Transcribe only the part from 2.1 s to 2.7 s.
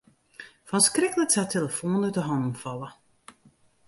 'e hannen